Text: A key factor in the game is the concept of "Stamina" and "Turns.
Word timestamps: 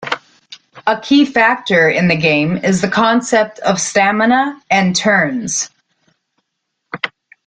A 0.87 0.99
key 0.99 1.25
factor 1.27 1.87
in 1.87 2.07
the 2.07 2.15
game 2.15 2.57
is 2.65 2.81
the 2.81 2.87
concept 2.89 3.59
of 3.59 3.79
"Stamina" 3.79 4.59
and 4.71 4.95
"Turns. 4.95 5.69